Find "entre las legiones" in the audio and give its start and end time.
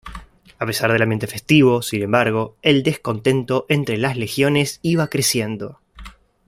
3.69-4.79